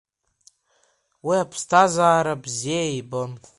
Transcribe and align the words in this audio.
Уи 1.27 1.35
аԥсҭазаара 1.43 2.41
бзиа 2.43 2.85
ибон. 2.99 3.31